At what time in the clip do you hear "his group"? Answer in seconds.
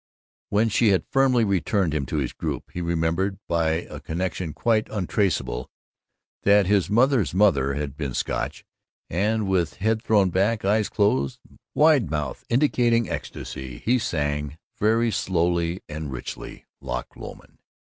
2.17-2.71